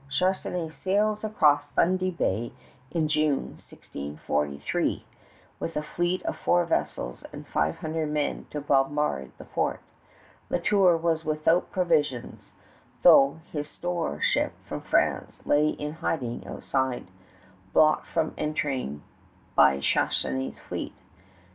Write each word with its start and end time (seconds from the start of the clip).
Charnisay 0.09 0.71
sails 0.73 1.23
across 1.23 1.67
Fundy 1.67 2.09
Bay 2.09 2.53
in 2.89 3.07
June, 3.07 3.51
1643, 3.61 5.05
with 5.59 5.77
a 5.77 5.83
fleet 5.83 6.23
of 6.23 6.35
four 6.37 6.65
vessels 6.65 7.23
and 7.31 7.45
five 7.45 7.77
hundred 7.77 8.09
men 8.09 8.47
to 8.49 8.59
bombard 8.61 9.31
the 9.37 9.45
fort. 9.45 9.79
La 10.49 10.57
Tour 10.57 10.97
was 10.97 11.23
without 11.23 11.69
provisions, 11.71 12.55
though 13.03 13.41
his 13.51 13.69
store 13.69 14.19
ship 14.19 14.53
from 14.67 14.81
France 14.81 15.45
lay 15.45 15.69
in 15.69 15.93
hiding 15.93 16.47
outside, 16.47 17.05
blocked 17.71 18.07
from 18.07 18.33
entering 18.39 19.03
by 19.53 19.77
Charnisay's 19.79 20.59
fleet. 20.59 20.95